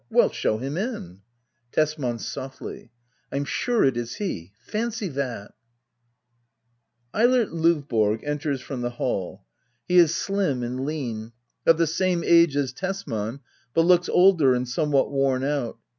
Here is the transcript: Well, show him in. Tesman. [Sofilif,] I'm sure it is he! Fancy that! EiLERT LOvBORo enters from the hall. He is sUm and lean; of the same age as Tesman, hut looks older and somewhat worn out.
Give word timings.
Well, 0.09 0.31
show 0.31 0.57
him 0.57 0.77
in. 0.77 1.21
Tesman. 1.71 2.17
[Sofilif,] 2.17 2.89
I'm 3.31 3.45
sure 3.45 3.83
it 3.83 3.95
is 3.95 4.15
he! 4.15 4.51
Fancy 4.59 5.07
that! 5.09 5.51
EiLERT 7.13 7.49
LOvBORo 7.51 8.19
enters 8.23 8.61
from 8.61 8.81
the 8.81 8.89
hall. 8.89 9.43
He 9.87 9.97
is 9.99 10.15
sUm 10.15 10.63
and 10.63 10.83
lean; 10.87 11.33
of 11.67 11.77
the 11.77 11.85
same 11.85 12.23
age 12.23 12.55
as 12.55 12.73
Tesman, 12.73 13.41
hut 13.75 13.85
looks 13.85 14.09
older 14.09 14.55
and 14.55 14.67
somewhat 14.67 15.11
worn 15.11 15.43
out. 15.43 15.77